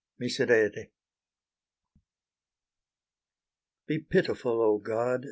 MISERERE 0.17 0.89
Be 3.85 3.99
pitiful, 3.99 4.59
oh 4.59 4.79
God! 4.79 5.19